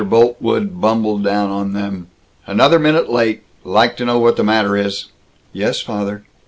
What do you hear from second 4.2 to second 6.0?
the matter is!" "Yes,